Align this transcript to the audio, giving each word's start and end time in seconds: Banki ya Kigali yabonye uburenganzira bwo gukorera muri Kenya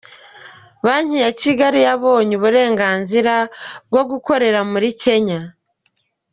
Banki 0.85 1.17
ya 1.25 1.31
Kigali 1.41 1.79
yabonye 1.87 2.33
uburenganzira 2.39 3.35
bwo 3.89 4.01
gukorera 4.11 4.59
muri 4.71 4.89
Kenya 5.01 5.39